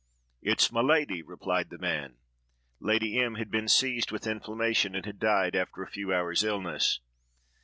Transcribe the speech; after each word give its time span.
"It's 0.41 0.71
my 0.71 0.81
lady!" 0.81 1.21
replied 1.21 1.69
the 1.69 1.77
man. 1.77 2.15
Lady 2.79 3.19
M—— 3.19 3.35
had 3.35 3.51
been 3.51 3.67
seized 3.67 4.11
with 4.11 4.25
inflammation, 4.25 4.95
and 4.95 5.19
died 5.19 5.55
after 5.55 5.83
a 5.83 5.91
few 5.91 6.11
hours' 6.11 6.43
illness. 6.43 7.01